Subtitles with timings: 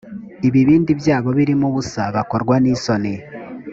[0.47, 3.13] ibibindi byabo birimo ubusa bakorwa n isoni